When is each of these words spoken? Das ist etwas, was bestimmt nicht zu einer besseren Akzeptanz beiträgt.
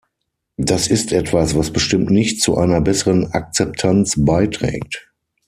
Das 0.57 0.87
ist 0.87 1.11
etwas, 1.11 1.55
was 1.55 1.69
bestimmt 1.71 2.09
nicht 2.09 2.41
zu 2.41 2.57
einer 2.57 2.81
besseren 2.81 3.31
Akzeptanz 3.33 4.15
beiträgt. 4.17 5.13